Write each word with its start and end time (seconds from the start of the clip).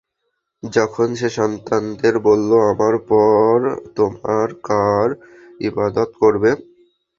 যখন 0.63 1.07
সে 1.15 1.29
সন্তানদের 1.37 2.15
বললঃ 2.27 2.59
আমার 2.71 2.95
পর 3.09 3.57
তোমরা 3.97 4.37
কার 4.67 5.09
ইবাদত 5.61 6.09
করবে? 6.21 6.51